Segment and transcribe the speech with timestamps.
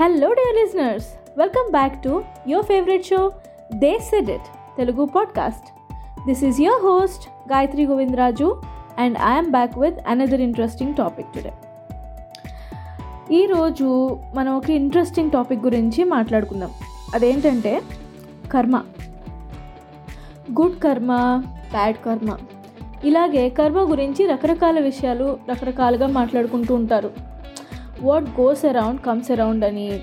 [0.00, 1.06] Hello dear listeners
[1.38, 3.32] welcome back to your favourite show
[3.74, 5.66] they said it Telugu podcast
[6.26, 8.62] this is your host Gayathri Govindaraju
[8.98, 11.52] and I'm back with another interesting topic today
[13.34, 16.70] ఈరోజు మనం ఒక interesting topic గురించి మాట్లాడుకుందాం.
[17.14, 17.82] అదేంటంటే
[18.52, 18.82] కర్మ.
[20.60, 22.36] Good కర్మ bad కర్మ
[23.04, 27.31] ఇలాగే కర్మ గురించి రకరకాల విషయాలు రకరకాలుగా మాట్లాడుకుంటూ ఉంటారు.
[28.02, 30.00] What goes around comes around అని.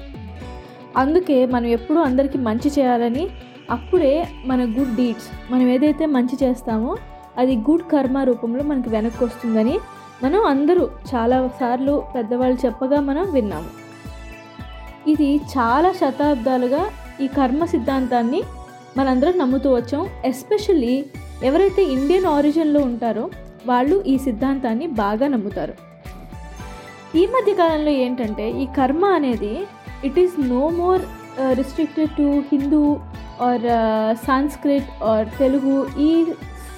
[0.98, 3.28] అందుకే మనం ఎప్పుడూ అందరికీ మంచి చేయాలని
[3.72, 6.98] అప్పుడే మన గుడ్ డీడ్స్ మనం ఏదైతే మంచి చేస్తామో
[7.38, 9.80] అది గుడ్ కర్మ రూపంలో మనకి వెనక్కి వస్తుందని
[10.24, 13.70] మనం అందరూ చాలా సార్లు పెద్దవాళ్ళు చెప్పగా మనం విన్నాము.
[15.10, 16.86] ఇది చాలా శతాబ్దాలుగా
[17.22, 18.44] ఈ కర్మ సిద్ధాంతాన్ని
[18.98, 20.08] మనందరం నమ్ముతూ వచ్చాం.
[20.26, 21.06] ఎస్పెషల్లీ
[21.44, 23.30] ఎవరైతే ఇండియన్ ఆరిజిన్లో ఉంటారో
[23.66, 25.89] వాళ్ళు ఈ సిద్ధాంతాన్ని బాగా నమ్ముతారు.
[27.18, 29.54] ఈ మధ్య కాలంలో ఏంటంటే ఈ కర్మ అనేది
[30.08, 31.02] it is no more
[31.60, 32.82] restricted to Hindu
[33.48, 33.66] or
[34.28, 35.76] Sanskrit or Telugu
[36.08, 36.10] ఈ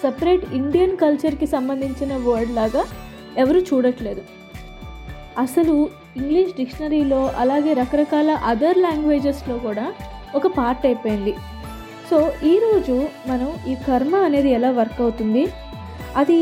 [0.03, 2.83] సపరేట్ ఇండియన్ కల్చర్కి సంబంధించిన వర్డ్ లాగా
[3.43, 4.21] ఎవరు చూడట్లేదు.
[5.43, 5.75] అసలు
[6.19, 9.85] ఇంగ్లీష్ డిక్షనరీలో అలాగే రకరకాల అదర్ లాంగ్వేజెస్లో కూడా
[10.39, 11.33] ఒక పార్ట్ అయిపోయింది.
[12.09, 12.17] సో
[12.53, 12.95] ఈరోజు
[13.31, 15.43] మనం ఈ కర్మ అనేది ఎలా వర్క్ అవుతుంది?
[16.21, 16.39] అది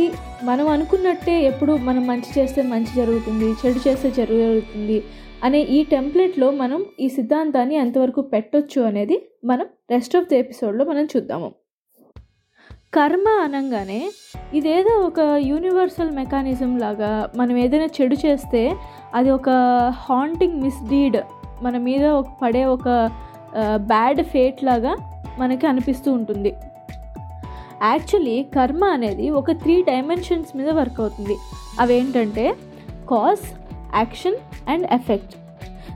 [0.47, 5.03] మనం అనుకున్నట్టే ఎప్పుడు మనం మంచి చేస్తే మంచి జరుగుతుంది చెడు చేస్తే చెడు జరుగుతుంది
[5.43, 11.05] అనే ఈ టెంప్లెట్లో మనం ఈ సిద్ధాంతాన్ని ఎంతవరకు పెట్టొచ్చు అనేది మనం రెస్ట్ ఆఫ్ ది ఎపిసోడ్లో మనం
[11.05, 11.49] చూద్దాము.
[12.93, 14.11] కర్మ అనగానే
[14.53, 18.71] ఇదేదో ఒక యూనివర్సల్ మెకానిజం లాగా మనం ఏదైనా చెడు చేస్తే
[19.15, 19.49] అది ఒక
[19.89, 21.17] హాంటింగ్ మిస్డీడ్
[21.63, 22.87] మన మీద ఒక పడే ఒక
[23.75, 24.95] బ్యాడ్ ఫేట్ లాగా
[25.39, 26.53] మనకి అనిపిస్తూ ఉంటుంది.
[27.83, 31.35] యాక్చువల్లీ కర్మ అనేది ఒక త్రీ డైమెన్షన్స్ మీద వర్క్ అవుతుంది.
[31.79, 32.53] అవేంటంటే
[33.09, 33.45] cause
[33.95, 34.35] action
[34.69, 35.35] and effect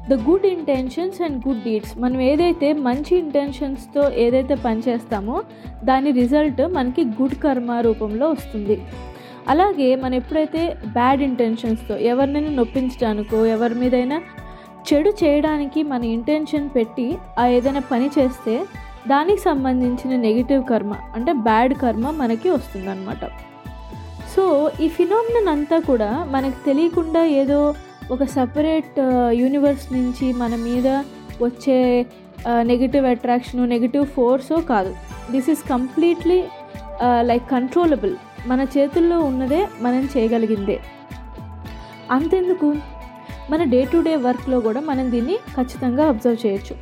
[0.09, 5.43] the good intentions and good deeds మనం ఏదైతే మంచి ఇంటెన్షన్స్తో ఏదైతే పనిచేస్తామో
[5.83, 8.81] దాని రిజల్ట్ మనకి గుడ్ కర్మ రూపంలో వస్తుంది.
[9.49, 14.22] అలాగే మనం ఎప్పుడైతే బ్యాడ్ ఇంటెన్షన్స్తో ఎవరినైనా నొప్పించడానికో ఎవరి మీదైనా
[14.88, 18.66] చెడు చేయడానికి మన ఇంటెన్షన్ పెట్టి ఆ ఏదైనా పని చేస్తే
[19.12, 23.24] దానికి సంబంధించిన నెగిటివ్ కర్మ అంటే బ్యాడ్ కర్మ మనకి వస్తుందన్నమాట.
[24.34, 24.44] సో
[24.84, 27.59] ఈ ఫినామినన్ అంతా కూడా మనకు తెలియకుండా ఏదో
[28.14, 28.96] ఒక సపరేట్
[29.41, 30.88] యూనివర్స్ uh, నుంచి మన మీద
[31.46, 31.78] వచ్చే
[32.72, 34.91] నెగిటివ్ అట్రాక్షన్ నెగిటివ్ ఫోర్సో కాదు.
[35.34, 36.40] This is completely
[37.30, 38.16] like controllable
[38.47, 40.78] మన చేతుల్లో ఉన్నదే మనం చేయగలిగిందే.
[42.16, 42.70] అంతెందుకు?
[43.52, 46.76] మన డే టు డే వర్క్లో కూడా మనం దీన్ని ఖచ్చితంగా అబ్జర్వ్ చేయొచ్చు.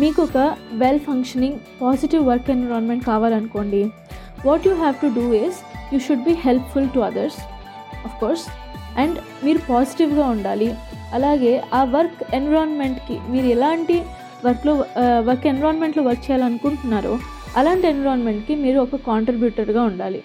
[0.00, 0.38] మీకు ఒక
[0.82, 3.80] well functioning positive work environment కావాలనుకోండి.
[4.46, 5.58] What you have to do is
[5.92, 7.38] you should be helpful to others
[8.06, 8.44] of course
[9.02, 10.68] and మీరు పాజిటివ్గా ఉండాలి.
[11.16, 13.96] అలాగే ఆ వర్క్ ఎన్విరాన్మెంట్కి మీరు ఎలాంటి
[14.46, 14.74] వర్క్లో
[15.28, 17.18] వర్క్ ఎన్విరాన్మెంట్లో వర్క్ చేయాలనుకుంటున్నారో
[17.56, 20.22] అలాంటి ఎన్విరాన్మెంట్కి మీరు ఒక కాంట్రిబ్యూటర్గా ఉండాలి.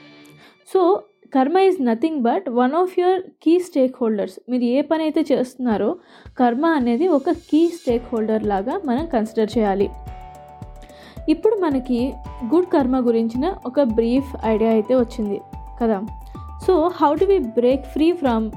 [0.74, 3.53] So karma is nothing but one of your key
[4.01, 5.89] stakeholders మీరు ఏ పని అయితే చేస్తున్నారో
[6.39, 9.88] కర్మ అనేది ఒక కీ స్టేక్ హోల్డర్ లాగా మనం కన్సిడర్ చేయాలి.
[11.33, 12.00] ఇప్పుడు మనకి
[12.53, 15.38] గుడ్ కర్మ గురించిన ఒక బ్రీఫ్ ఐడియా అయితే వచ్చింది
[15.81, 16.00] కదా.
[16.65, 18.47] So how to we break free from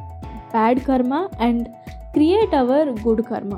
[0.55, 1.15] bad karma
[1.49, 1.67] and
[2.15, 3.55] create our good karma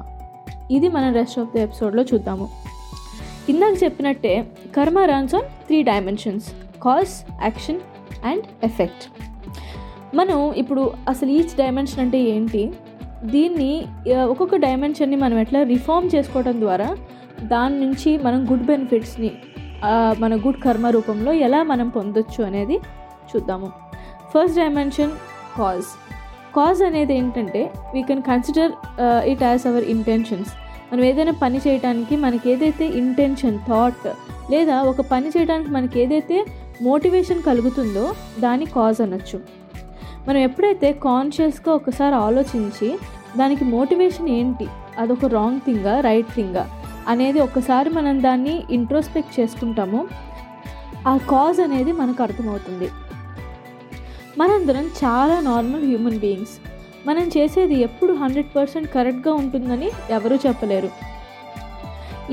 [0.70, 2.46] ఇది మనం రెస్ట్ ఆఫ్ ద ఎపిసోడ్లో చూద్దాము.
[3.48, 4.34] ఇందాక చెప్పినట్టే
[4.76, 6.48] karma runs on three dimensions
[6.84, 7.80] cause action
[8.30, 9.04] and effect.
[10.18, 12.62] మనం ఇప్పుడు అసలు ఈచ్ డైమెన్షన్ అంటే ఏంటి?
[13.34, 13.72] దీన్ని
[14.32, 16.88] ఒక్కొక్క డైమెన్షన్ని మనం ఎట్లా రిఫార్మ్ చేసుకోవడం ద్వారా
[17.52, 19.30] దాని నుంచి మనం గుడ్ బెనిఫిట్స్ని
[20.22, 22.76] మన గుడ్ కర్మ రూపంలో ఎలా మనం పొందొచ్చు అనేది
[23.30, 23.68] చూద్దాము.
[24.32, 25.12] First dimension
[25.58, 25.88] cause.
[26.56, 27.62] కాజ్ అనేది ఏంటంటే
[27.94, 28.72] we can consider
[29.32, 30.50] it as our intentions
[30.90, 34.06] మనం ఏదైనా పని చేయడానికి మనకి ఏదైతే ఇంటెన్షన్ థాట్
[34.52, 36.38] లేదా ఒక పని చేయడానికి మనకి ఏదైతే
[36.82, 38.04] మోటివేషన్ కలుగుతుందో
[38.40, 39.38] దాని కాజ్ అనొచ్చు.
[40.28, 42.88] మనం ఎప్పుడైతే కాన్షియస్గా ఒకసారి ఆలోచించి
[43.36, 44.66] దానికి మోటివేషన్ ఏంటి
[44.98, 46.64] అదొక రాంగ్ థింగా రైట్ థింగా
[47.08, 50.00] అనేది ఒక్కసారి మనం దాన్ని ఇంట్రోస్పెక్ట్ చేసుకుంటామో
[51.06, 52.88] ఆ కాజ్ అనేది మనకు అర్థమవుతుంది.
[54.38, 56.54] మనందరం చాలా నార్మల్ హ్యూమన్ బీయింగ్స్
[57.06, 60.90] మనం చేసేది ఎప్పుడు హండ్రెడ్ పర్సెంట్ కరెక్ట్గా ఉంటుందని ఎవరూ చెప్పలేరు.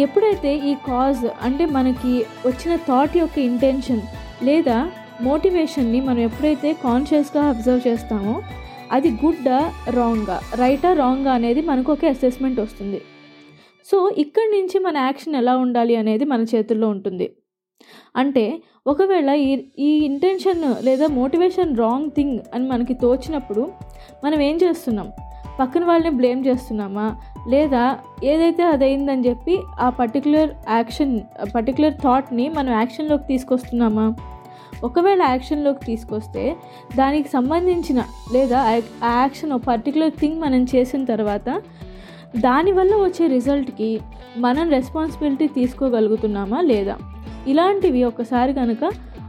[0.01, 2.13] ఎప్పుడైతే ఈ కాజ్ అంటే మనకి
[2.45, 4.03] వచ్చిన థాట్ యొక్క ఇంటెన్షన్
[4.43, 4.91] లేదా
[5.21, 8.41] మోటివేషన్ని మనం ఎప్పుడైతే కాన్షియస్గా అబ్జర్వ్ చేస్తామో
[8.91, 13.01] అది గుడ్డా రాంగా రైటా రాంగా అనేది మనకు ఒక అసెస్మెంట్ వస్తుంది.
[13.85, 17.35] సో ఇక్కడి నుంచి మన యాక్షన్ ఎలా ఉండాలి అనేది మన చేతుల్లో ఉంటుంది.
[18.15, 23.71] అంటే ఒకవేళ ఈ ఈ ఇంటెన్షన్ లేదా మోటివేషన్ రాంగ్ థింగ్ అని మనకి తోచినప్పుడు
[24.23, 25.11] మనం ఏం చేస్తున్నాం?
[25.59, 27.15] పక్కన వాళ్ళని బ్లేమ్ చేస్తున్నామా?
[27.47, 27.83] లేదా
[28.23, 31.19] ఏదైతే అదైందని చెప్పి ఆ పర్టికులర్ యాక్షన్
[31.55, 34.15] పర్టికులర్ థాట్ని మనం యాక్షన్లోకి తీసుకొస్తున్నామా?
[34.83, 36.55] ఒకవేళ యాక్షన్లోకి తీసుకొస్తే
[36.95, 37.99] దానికి సంబంధించిన
[38.33, 38.59] లేదా
[39.03, 41.49] ఆ యాక్షన్ ఒక పర్టికులర్ థింగ్ మనం చేసిన తర్వాత
[42.37, 43.91] దానివల్ల వచ్చే రిజల్ట్కి
[44.37, 46.95] మనం రెస్పాన్సిబిలిటీ తీసుకోగలుగుతున్నామా లేదా?
[47.47, 48.83] ఇలాంటివి ఒకసారి కనుక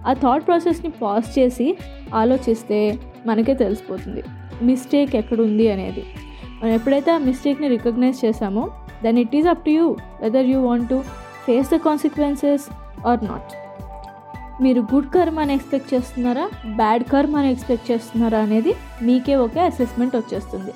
[0.06, 1.76] ఆ థాట్ ప్రాసెస్ని పాజ్ చేసి
[2.14, 4.22] ఆలోచిస్తే మనకే తెలిసిపోతుంది.
[4.62, 6.04] మిస్టేక్ ఎక్కడుంది అనేది.
[6.62, 8.70] మనం ఎప్పుడైతే ఆ మిస్టేక్ని రికగ్నైజ్ చేసామో
[9.04, 11.04] then it is up to you whether you want to
[11.46, 12.66] face the consequences
[13.06, 13.52] or not.
[14.62, 16.50] మీరు గుడ్ కర్మ అని ఎక్స్పెక్ట్ చేస్తున్నారా?
[16.66, 20.72] బ్యాడ్ కర్మ అని ఎక్స్పెక్ట్ చేస్తున్నారా అనేది మీకే ఒకే అసెస్మెంట్ వచ్చేస్తుంది.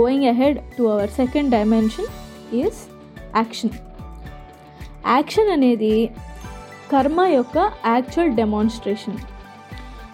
[0.00, 2.06] Going ahead to our second dimension
[2.54, 2.80] is
[3.36, 3.70] action
[5.06, 6.10] action అనేది
[6.92, 9.18] కర్మ యొక్క యాక్చువల్ డెమాన్స్ట్రేషన్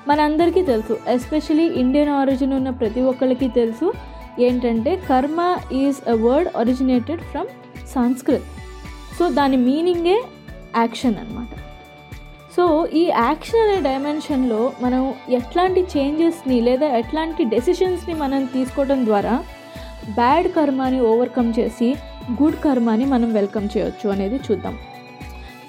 [0.08, 3.92] మనందరికీ తెలుసు ఎస్పెషలీ ఇండియన్ ఆరిజిన్ ఉన్న ప్రతి ఒక్కరికి తెలుసు
[4.40, 7.46] ఏంటంటే karma is a word originated from
[7.94, 8.46] Sanskrit.
[9.18, 10.22] So దాని మీనింగే
[10.76, 11.46] యాక్షన్ అనమాట
[12.56, 19.44] సో ఈ యాక్షన్ అనే డైమెన్షన్లో మనం ఎట్లాంటి చేంజెస్ని లేదా ఎట్లాంటి డెసిషన్స్ని మనం తీసుకోవడం ద్వారా
[20.14, 21.96] బ్యాడ్ కర్మాని ఓవర్కమ్ చేసి
[22.42, 24.78] గుడ్ కర్మాని మనం వెల్కమ్ చేయొచ్చు అనేది చూద్దాం.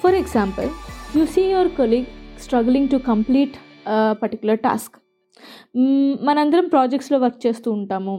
[0.04, 0.70] For example
[1.18, 2.06] you see your colleague
[2.44, 3.58] struggling to complete
[4.22, 4.98] particular task
[6.28, 8.16] మనందరం ప్రాజెక్ట్స్లో వర్క్ చేస్తూ ఉంటాము.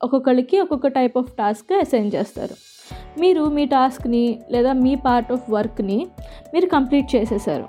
[0.00, 2.54] ఒక్కొక్కరికి ఒక్కొక్క టైప్ ఆఫ్ టాస్క్ అసైన్ చేస్తారు.
[3.20, 5.98] మీరు మీ టాస్క్ని లేదా మీ పార్ట్ ఆఫ్ వర్క్ని
[6.54, 7.66] మీరు కంప్లీట్ చేసేసారు.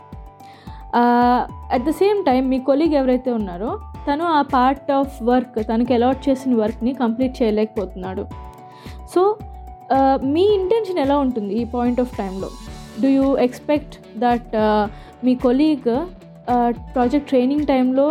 [1.74, 3.71] అట్ ద సేమ్ టైం మీ కొలీగ్ ఎవరైతే ఉన్నారో
[4.07, 8.25] తను ఆ పార్ట్ ఆఫ్ వర్క్ తనకి అలాట్ చేసిన వర్క్ని కంప్లీట్ చేయలేకపోతున్నాడు.
[9.13, 9.21] సో
[10.33, 12.50] మీ ఇంటెన్షన్ ఎలా ఉంటుంది ఈ పాయింట్ ఆఫ్ టైంలో
[13.01, 14.53] డూ యూ ఎక్స్పెక్ట్ దట్
[15.24, 15.89] మీ కొలీగ్
[16.95, 18.07] ప్రాజెక్ట్ ట్రైనింగ్ టైంలో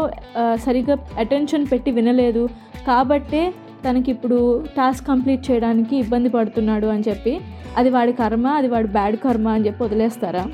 [0.65, 2.43] సరిగ్గా అటెన్షన్ పెట్టి వినలేదు.
[2.89, 3.43] కాబట్టే
[3.85, 4.39] తనకి ఇప్పుడు
[4.77, 7.33] టాస్క్ కంప్లీట్ చేయడానికి ఇబ్బంది పడుతున్నాడు అని చెప్పి
[7.77, 10.45] అది వాడి కర్మ అది వాడి బ్యాడ్ కర్మ అని చెప్పి వదిలేస్తారా?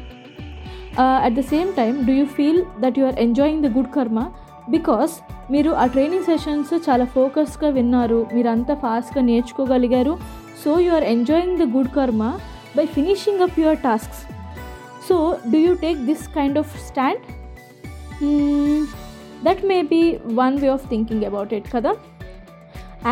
[1.27, 4.21] At the same time do you feel that you are enjoying the good karma
[4.69, 5.13] because
[5.53, 10.15] మీరు ఆ ట్రైనింగ్ సెషన్స్ చాలా ఫోకస్గా విన్నారు మీరంతా ఫాస్ట్గా నేర్చుకోగలిగారు.
[10.65, 12.23] So you are enjoying the good karma
[12.77, 14.23] by finishing up your tasks
[15.09, 15.17] so
[15.53, 17.23] do you take this kind of stand
[19.47, 20.03] that may be
[20.41, 21.93] one way of thinking about it కదా?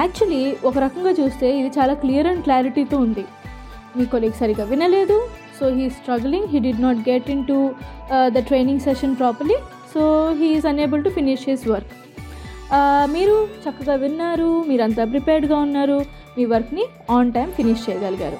[0.00, 3.24] Actually ఒక రకంగా చూస్తే ఇది చాలా క్లియర్ అండ్ క్లారిటీతో ఉంది.
[3.96, 5.16] మీ colleague సరిగా వినలేదు
[5.58, 7.56] so he struggling he did not get into
[8.34, 9.58] the training session properly
[9.94, 10.02] so
[10.40, 11.92] he is unable to finish his work
[13.14, 15.98] మీరు చక్కగా విన్నారు మీరంతా ప్రిపేర్డ్గా ఉన్నారు
[16.36, 16.84] మీ వర్క్ని
[17.16, 18.38] ఆన్ టైం ఫినిష్ చేయగలిగారు.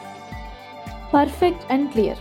[1.14, 2.20] Perfect and clear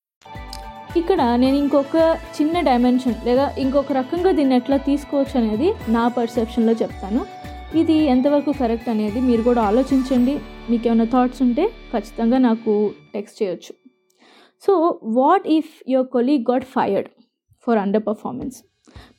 [0.99, 1.97] ఇక్కడ నేను ఇంకొక
[2.37, 7.21] చిన్న డైమెన్షన్ లేదా ఇంకొక రకంగా దీన్ని ఎట్లా తీసుకోవచ్చు అనేది నా పర్సెప్షన్లో చెప్తాను.
[7.81, 10.33] ఇది ఎంతవరకు కరెక్ట్ అనేది మీరు కూడా ఆలోచించండి.
[10.69, 12.73] మీకు ఏమైనా థాట్స్ ఉంటే ఖచ్చితంగా నాకు
[13.13, 13.73] టెక్స్ట్ చేయొచ్చు.
[14.63, 14.73] So
[15.19, 17.09] what if your colleague got fired
[17.65, 17.79] for
[18.09, 18.57] underperformance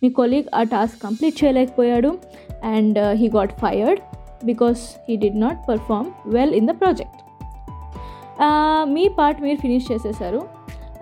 [0.02, 2.10] me colleague ఆ టాస్క్ కంప్లీట్ చేయలేకపోయాడు
[2.76, 4.00] and he got fired
[4.50, 7.20] because he did not perform well in the project
[8.96, 10.40] me part మీరు ఫినిష్ చేసేసారు.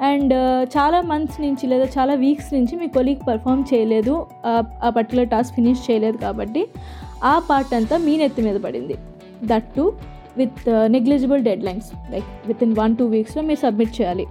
[0.03, 0.35] And
[0.67, 4.27] చాలా months నుంచి లేదా చాలా weeks నుంచి మీ colleague perform చేయలేదు.
[4.85, 6.69] ఆ పర్టికులర్ టాస్క్ ఫినిష్ చేయలేదు కాబట్టి
[7.25, 8.95] ఆ పార్ట్ అంతా మీ నెత్తి మీద పడింది.
[9.45, 9.93] That too
[10.37, 12.25] with negligible deadlines like
[12.63, 14.27] within one two వీక్స్లో మీరు సబ్మిట్ చేయాలి.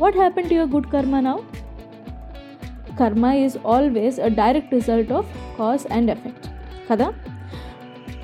[0.00, 1.36] What happen to your good karma now
[3.00, 6.48] karma is always a direct result of cause and effect
[6.92, 7.12] కదా?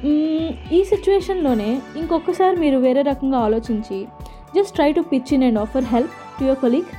[0.04, 4.06] Mm, ఈ సిచ్యువేషన్లోనే ఇంకొకసారి మీరు వేరే రకంగా ఆలోచించి
[4.54, 6.90] just try to pitch in and offer help to your colleague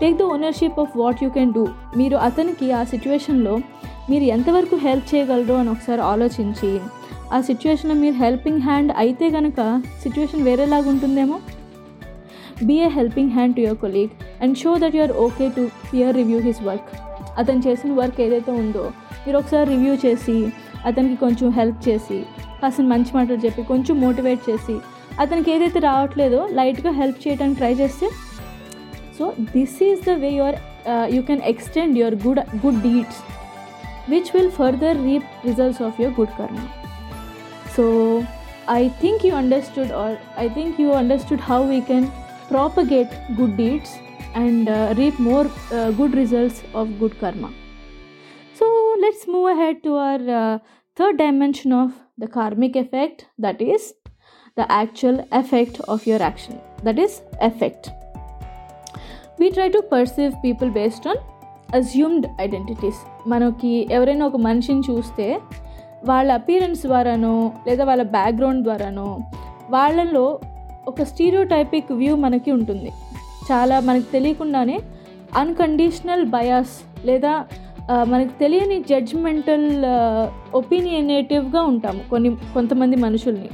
[0.00, 1.64] take the ownership of what you can do
[1.96, 3.54] మీరు అతనికి ఆ సిచ్యువేషన్లో
[4.10, 6.70] మీరు ఎంతవరకు హెల్ప్ చేయగలరు అని ఒకసారి ఆలోచించి
[7.32, 9.60] ఆ సిచ్యువేషన్లో మీరు హెల్పింగ్ హ్యాండ్ అయితే కనుక
[10.02, 11.38] సిచ్యువేషన్ వేరేలాగా ఉంటుందేమో?
[12.62, 14.10] Be a helping hand to your colleague
[14.42, 16.88] and show that you're okay to peer review his work
[17.38, 18.84] అతను చేసిన వర్క్ ఏదైతే ఉందో
[19.26, 20.36] మీరు ఒకసారి రివ్యూ చేసి
[20.86, 22.18] అతనికి కొంచెం హెల్ప్ చేసి
[22.60, 24.76] కాస్త మంచి మాటలు చెప్పి కొంచెం మోటివేట్ చేసి
[25.23, 28.07] అతనికి ఏదైతే రావట్లేదో లైట్గా హెల్ప్ చేయడానికి ట్రై చేస్తే
[29.17, 29.25] so
[29.55, 30.57] this is the way your
[31.15, 33.21] you can extend your good good deeds
[34.13, 36.65] which will further reap results of your good karma
[37.75, 37.85] so
[38.79, 42.09] I think you understood or I think you understood how we can
[42.49, 43.91] propagate good deeds
[44.35, 47.49] and uh, reap more uh, good results of good karma.
[48.55, 48.65] So
[48.99, 50.59] let's move ahead to our uh,
[50.97, 53.93] third dimension of the karmic effect that is
[54.58, 56.54] the actual effect of your action.
[56.86, 57.12] That is
[57.48, 57.82] effect.
[59.40, 61.18] We try to perceive people based on
[61.76, 63.00] assumed identities
[63.30, 65.26] మనకి ఎవరైనా ఒక మనిషిని చూస్తే
[66.10, 67.32] వాళ్ళ appearance ద్వారానో
[67.66, 69.08] లేదా వాళ్ళ background ద్వారానో
[69.74, 70.24] వాళ్ళలో
[70.90, 72.90] ఒక స్టీరియోటైపిక్ వ్యూ మనకి ఉంటుంది.
[73.50, 74.78] చాలా మనకు తెలియకుండానే
[75.42, 76.76] అన్కండిషనల్ బయాస్
[77.08, 77.32] లేదా
[78.12, 79.68] మనకు తెలియని జడ్జ్మెంటల్
[80.60, 83.50] ఒపీనియనేటివ్గా ఉంటాము కొన్ని కొంతమంది మనుషుల్ని.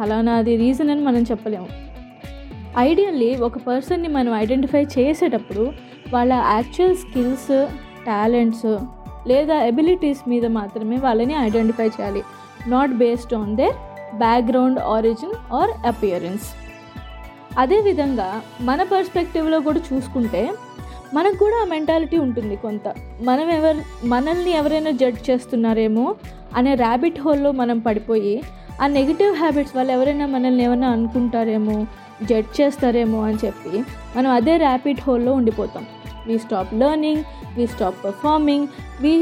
[0.00, 1.68] అలానా అది రీజన్ అని మనం చెప్పలేము.
[2.78, 5.72] ఐడియల్లీ ఒక పర్సన్ని మనం ఐడెంటిఫై చేసేటప్పుడు
[6.14, 7.66] వాళ్ళ యాక్చువల్ స్కిల్స్
[8.06, 8.78] టాలెంట్స్
[9.28, 12.22] లేదా ఎబిలిటీస్ మీద మాత్రమే వాళ్ళని ఐడెంటిఫై చేయాలి.
[12.66, 13.76] Not based on their
[14.18, 16.42] background origin or appearance
[17.58, 20.52] అదేవిధంగా మన పర్స్పెక్టివ్లో కూడా చూసుకుంటే
[21.14, 22.88] మనకు కూడా ఆ మెంటాలిటీ ఉంటుంది కొంత.
[23.22, 26.14] మనం ఎవరు మనల్ని ఎవరైనా జడ్జ్ చేస్తున్నారేమో
[26.56, 28.42] అనే ర్యాబిట్ హోల్లో మనం పడిపోయి
[28.82, 31.86] ఆ నెగిటివ్ హ్యాబిట్స్ వాళ్ళు ఎవరైనా మనల్ని ఏమైనా అనుకుంటారేమో
[32.22, 33.72] జడ్జ్ చేస్తారేమో అని చెప్పి
[34.16, 35.84] మనం అదే ర్యాపిడ్ హోల్లో ఉండిపోతాం.
[36.26, 37.22] We stop learning
[37.56, 38.66] we stop performing
[39.00, 39.14] we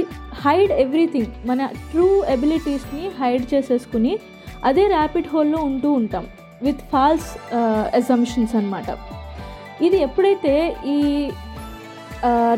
[0.45, 4.19] hide everything మన ట్రూ ఎబిలిటీస్ని హైడ్ చేసేసుకుని
[4.65, 6.25] అదే ర్యాపిడ్ హోల్లో ఉంటూ ఉంటాం.
[6.63, 7.31] విత్ ఫాల్స్
[7.95, 8.89] అజంప్షన్స్ అనమాట
[9.83, 10.99] ఇది ఎప్పుడైతే ఈ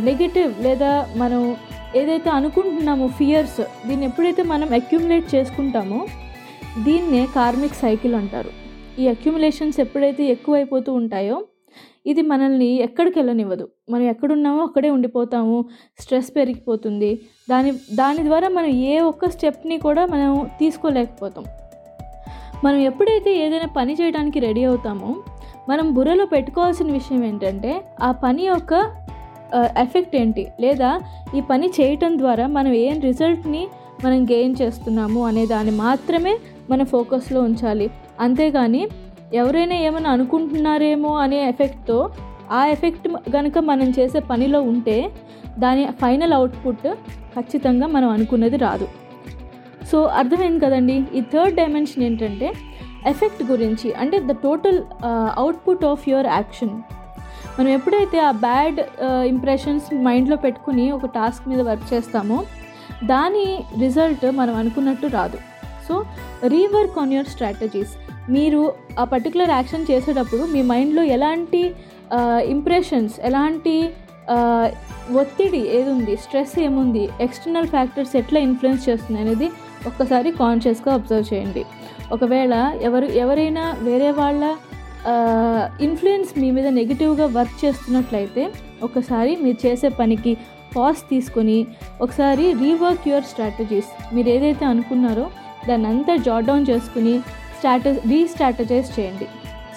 [0.05, 1.57] నెగటివ్ లేదా మనం
[1.97, 6.01] ఏదైతే అనుకుంటున్నామో ఫియర్స్ దీన్ని ఎప్పుడైతే మనం అక్యుములేట్ చేసుకుంటామో
[6.85, 8.51] దీన్నే కార్మిక్ సైకిల్ అంటారు.
[9.01, 11.43] ఈ అక్యుములేషన్స్ ఎప్పుడైతే ఎక్కువైపోతూ ఉంటాయో
[12.07, 13.69] ఇది మనల్ని ఎక్కడికి వెళ్ళనివ్వదు.
[13.91, 15.65] మనం ఎక్కడున్నామో అక్కడే ఉండిపోతాము.
[15.99, 17.21] స్ట్రెస్ పెరిగిపోతుంది.
[17.51, 21.45] దాని దాని ద్వారా మనం ఏ ఒక్క స్టెప్ని కూడా మనం తీసుకోలేకపోతాం.
[22.65, 25.17] మనం ఎప్పుడైతే ఏదైనా పని చేయడానికి రెడీ అవుతామో
[25.69, 28.75] మనం బుర్రలో పెట్టుకోవాల్సిన విషయం ఏంటంటే ఆ పని యొక్క
[29.79, 30.47] ఎఫెక్ట్ ఏంటి?
[30.61, 31.01] లేదా
[31.37, 33.69] ఈ పని చేయటం ద్వారా మనం ఏం రిజల్ట్ని
[34.05, 36.39] మనం గెయిన్ చేస్తున్నాము అనే దాన్ని మాత్రమే
[36.71, 37.87] మన ఫోకస్లో ఉంచాలి.
[38.21, 38.83] అంతేగాని
[39.35, 41.99] ఎవరైనా ఏమైనా అనుకుంటున్నారేమో అనే ఎఫెక్ట్తో
[42.59, 44.97] ఆ ఎఫెక్ట్ కనుక మనం చేసే పనిలో ఉంటే
[45.65, 46.87] దాని ఫైనల్ అవుట్పుట్
[47.37, 48.87] ఖచ్చితంగా మనం అనుకున్నది రాదు.
[49.91, 50.97] సో అర్థమైంది కదండి?
[51.19, 52.49] ఈ థర్డ్ డైమెన్షన్ ఏంటంటే
[53.07, 54.79] ఎఫెక్ట్ గురించి అంటే the total
[55.41, 56.75] output of your action.
[57.59, 58.81] మనం ఎప్పుడైతే ఆ బ్యాడ్
[59.33, 62.39] ఇంప్రెషన్స్ మైండ్లో పెట్టుకుని ఒక టాస్క్ మీద వర్క్ చేస్తామో
[63.13, 63.47] దాని
[63.81, 65.39] రిజల్ట్ మనం అనుకున్నట్టు రాదు.
[65.89, 65.97] So
[66.47, 67.93] rework on your strategies
[68.31, 68.61] మీరు
[68.99, 71.63] ఆ పర్టికులర్ యాక్షన్ చేసేటప్పుడు మీ మైండ్లో ఎలాంటి
[72.47, 73.75] ఇంప్రెషన్స్ ఎలాంటి
[75.21, 79.49] ఒత్తిడి ఏది ఉంది స్ట్రెస్ ఏముంది ఎక్స్టర్నల్ ఫ్యాక్టర్స్ ఎట్లా ఇన్ఫ్లుయెన్స్ చేస్తుంది అనేది
[79.87, 81.63] ఒక్కసారి కాన్షియస్గా అబ్జర్వ్ చేయండి.
[82.13, 84.43] ఒకవేళ ఎవరు ఎవరైనా వేరే వాళ్ళ
[85.81, 88.45] ఇన్ఫ్లుయెన్స్ మీ మీద నెగిటివ్గా వర్క్ చేస్తున్నట్లయితే
[88.83, 90.33] ఒకసారి మీరు చేసే పనికి
[90.77, 91.59] పాజ్ తీసుకొని
[92.01, 95.27] ఒకసారి రీవర్క్ యువర్ స్ట్రాటజీస్ మీరు ఏదైతే అనుకున్నారో
[95.69, 97.15] దాన్ని అంతా జాట్ డౌన్ చేసుకుని
[97.57, 99.27] స్ట్రాటజ్ రీస్ట్రాటజైజ్ చేయండి.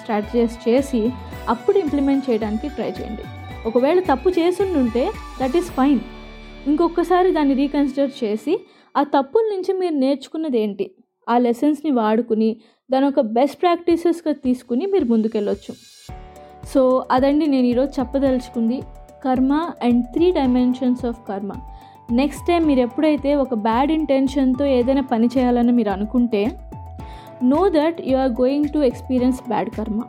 [0.00, 1.02] స్ట్రాటజైజ్ చేసి
[1.48, 3.24] అప్పుడు ఇంప్లిమెంట్ చేయడానికి ట్రై చేయండి.
[3.68, 4.28] ఒకవేళ తప్పు
[4.78, 5.04] ఉంటే
[5.40, 6.00] దట్ ఈస్ ఫైన్
[6.66, 8.54] ఇంకొకసారి దాన్ని రీకన్సిడర్ చేసి
[8.96, 10.86] ఆ తప్పుల నుంచి మీరు నేర్చుకున్నది ఏంటి?
[11.28, 12.50] ఆ లెసన్స్ని వాడుకుని
[12.90, 15.74] దాని ఒక బెస్ట్ ప్రాక్టీసెస్గా తీసుకుని మీరు ముందుకెళ్ళొచ్చు.
[16.74, 16.80] సో
[17.10, 18.78] అదండి నేను ఈరోజు చెప్పదలుచుకుంది
[19.24, 21.52] karma and three dimensions of karma
[22.10, 26.58] next time మీరు ఎప్పుడైతే ఒక బ్యాడ్ ఇంటెన్షన్తో ఏదైనా పని చేయాలని మీరు అనుకుంటే
[27.42, 30.02] know that you are going to experience bad karma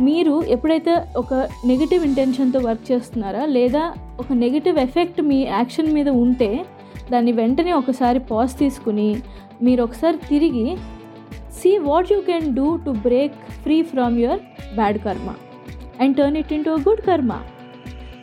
[0.00, 1.34] మీరు ఎప్పుడైతే ఒక
[1.66, 6.64] నెగిటివ్ ఇంటెన్షన్తో వర్క్ చేస్తున్నారా లేదా ఒక నెగిటివ్ ఎఫెక్ట్ మీ యాక్షన్ మీద ఉంటే
[7.10, 9.22] దాన్ని వెంటనే ఒకసారి పాజ్ తీసుకుని
[9.62, 10.76] మీరు ఒకసారి తిరిగి
[11.52, 13.32] see what you can do to break
[13.62, 14.40] free from your
[14.76, 15.34] bad karma
[16.00, 17.32] and turn it into karma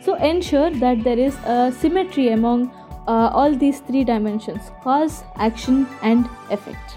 [0.06, 1.38] so ensure that there is
[1.80, 2.66] symmetry among
[3.10, 6.92] all these three dimensions cause action and effect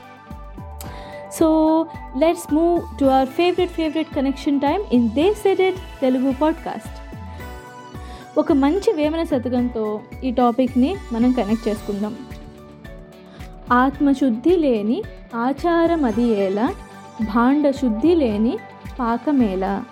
[1.40, 1.48] so
[2.18, 6.98] let's move to our favourite favourite connection time in the seeded Telugu podcast
[8.38, 12.16] ఒక మంచి వేమన శతకంతో ఈ టాపిక్ని మనం connect చేసుకుందాం.
[13.72, 15.04] ఆత్మశుద్ధి లేని
[15.36, 16.74] ఆచారమది ఏలా
[17.22, 18.58] భాండ శుద్ధి లేని
[19.00, 19.84] పాకమేళ.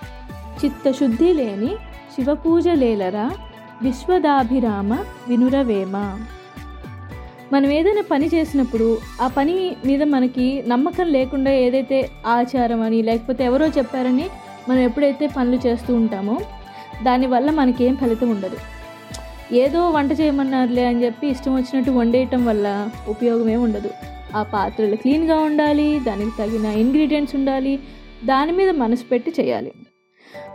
[0.65, 1.75] చిత్తశుద్ధి లేని
[2.15, 3.32] శివపూజలేలరా
[3.82, 4.94] విశ్వదాభిరామ
[5.27, 5.96] వినురవేమ.
[7.53, 13.68] మనం ఏదైనా పని చేసినప్పుడు ఆ పని మీద మనకి నమ్మకం లేకుండా ఏదైతే ఆచారం అని లేకపోతే ఎవరో
[13.68, 14.27] చెప్పారని
[14.70, 16.41] మనం ఎప్పుడైతే పనులు చేస్తూ ఉంటామో
[17.03, 18.58] దానివల్ల మనకేం ఫలితం ఉండదు.
[19.53, 23.89] ఏదో వంట చేయమన్నారులే అని చెప్పి ఇష్టం వచ్చినట్టు వండేయటం వల్ల ఉపయోగమే ఉండదు.
[24.36, 27.80] ఆ పాత్రలు క్లీన్గా ఉండాలి దానికి తగిన ఇంగ్రీడియంట్స్ ఉండాలి
[28.25, 29.72] దాని మీద మనసు పెట్టి చేయాలి.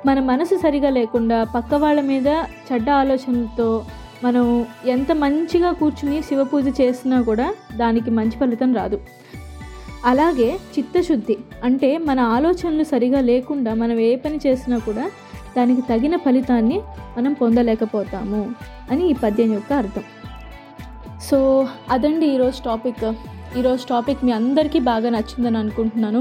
[0.07, 2.29] మన మనసు సరిగా లేకుండా పక్క వాళ్ళ మీద
[2.67, 3.69] చెడ్డ ఆలోచనలతో
[4.25, 4.45] మనం
[4.87, 7.47] ఎంత మంచిగా కూర్చుని శివపూజ చేసినా కూడా
[7.77, 8.99] దానికి మంచి ఫలితం రాదు.
[10.05, 15.05] అలాగే చిత్తశుద్ధి అంటే మన ఆలోచనలు సరిగా లేకుండా మనం ఏ పని చేసినా కూడా
[15.57, 16.79] దానికి తగిన ఫలితాన్ని
[17.17, 18.43] మనం పొందలేకపోతాము
[18.91, 20.05] అని ఈ పద్యం యొక్క అర్థం.
[21.29, 21.39] సో
[21.91, 23.07] అదండి ఈరోజు టాపిక్.
[23.59, 26.21] ఈరోజు టాపిక్ మీ అందరికీ బాగా నచ్చిందని అనుకుంటున్నాను.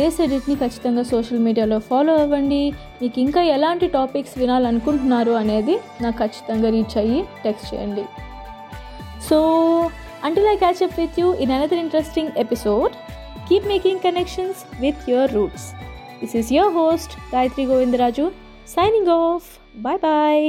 [0.00, 2.60] దేశ ఎడిట్ని ఖచ్చితంగా సోషల్ మీడియాలో ఫాలో అవ్వండి.
[3.00, 8.04] మీకు ఇంకా ఎలాంటి టాపిక్స్ వినాలనుకుంటున్నారు అనేది నాకు ఖచ్చితంగా రీచ్ అయ్యి టెక్స్ట్ చేయండి.
[9.28, 9.38] So
[10.28, 12.92] until I catch up with you in another interesting episode
[13.48, 15.66] keep making connections with your roots
[16.20, 18.26] this is your host Gayatri Govindaraju
[18.76, 19.50] signing off
[19.86, 20.48] bye bye